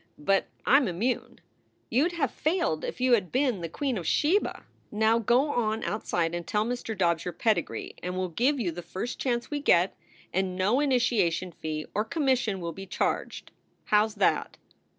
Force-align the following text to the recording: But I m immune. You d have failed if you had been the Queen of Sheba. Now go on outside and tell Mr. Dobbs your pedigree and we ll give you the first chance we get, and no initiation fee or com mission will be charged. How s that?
But 0.17 0.47
I 0.65 0.77
m 0.77 0.87
immune. 0.87 1.41
You 1.91 2.09
d 2.09 2.15
have 2.15 2.31
failed 2.31 2.83
if 2.83 2.99
you 2.99 3.13
had 3.13 3.31
been 3.31 3.61
the 3.61 3.69
Queen 3.69 3.99
of 3.99 4.07
Sheba. 4.07 4.63
Now 4.91 5.19
go 5.19 5.51
on 5.51 5.83
outside 5.83 6.33
and 6.33 6.47
tell 6.47 6.65
Mr. 6.65 6.97
Dobbs 6.97 7.23
your 7.23 7.35
pedigree 7.35 7.93
and 8.01 8.15
we 8.15 8.23
ll 8.23 8.29
give 8.29 8.59
you 8.59 8.71
the 8.71 8.81
first 8.81 9.19
chance 9.19 9.51
we 9.51 9.59
get, 9.59 9.95
and 10.33 10.55
no 10.55 10.79
initiation 10.79 11.51
fee 11.51 11.85
or 11.93 12.03
com 12.03 12.25
mission 12.25 12.59
will 12.59 12.73
be 12.73 12.87
charged. 12.87 13.51
How 13.85 14.05
s 14.05 14.15
that? 14.15 14.57